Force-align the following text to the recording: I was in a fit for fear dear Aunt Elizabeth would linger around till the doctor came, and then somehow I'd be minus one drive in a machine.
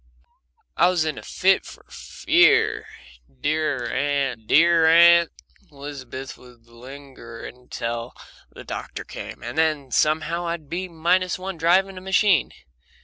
I 0.77 0.87
was 0.89 1.05
in 1.05 1.19
a 1.19 1.21
fit 1.21 1.63
for 1.63 1.83
fear 1.87 2.87
dear 3.39 3.85
Aunt 3.85 4.49
Elizabeth 5.71 6.39
would 6.39 6.65
linger 6.65 7.43
around 7.45 7.69
till 7.69 8.15
the 8.51 8.63
doctor 8.63 9.03
came, 9.03 9.43
and 9.43 9.55
then 9.55 9.91
somehow 9.91 10.47
I'd 10.47 10.69
be 10.71 10.89
minus 10.89 11.37
one 11.37 11.57
drive 11.57 11.87
in 11.87 11.99
a 11.99 12.01
machine. 12.01 12.51